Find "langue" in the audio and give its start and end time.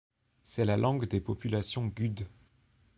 0.77-1.07